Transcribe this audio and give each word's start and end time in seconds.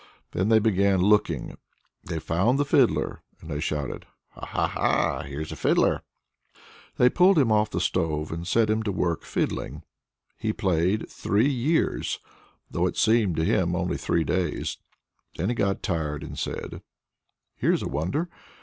Then 0.31 0.49
they 0.49 0.57
began 0.57 0.99
looking, 0.99 1.59
they 2.03 2.17
found 2.17 2.57
the 2.57 2.65
Fiddler, 2.65 3.21
and 3.39 3.51
they 3.51 3.59
shouted: 3.59 4.07
"Ha, 4.29 4.47
ha, 4.47 4.65
ha! 4.65 5.21
Here's 5.21 5.51
a 5.51 5.55
Fiddler." 5.55 6.01
They 6.97 7.07
pulled 7.07 7.37
him 7.37 7.51
off 7.51 7.69
the 7.69 7.79
stove, 7.79 8.31
and 8.31 8.47
set 8.47 8.67
him 8.67 8.81
to 8.81 8.91
work 8.91 9.21
fiddling. 9.23 9.83
He 10.39 10.53
played 10.53 11.07
three 11.07 11.51
years, 11.51 12.17
though 12.67 12.87
it 12.87 12.97
seemed 12.97 13.35
to 13.35 13.45
him 13.45 13.75
only 13.75 13.95
three 13.97 14.23
days. 14.23 14.77
Then 15.37 15.49
he 15.49 15.53
got 15.55 15.83
tired 15.83 16.23
and 16.23 16.35
said: 16.35 16.81
"Here's 17.55 17.83
a 17.83 17.87
wonder! 17.87 18.27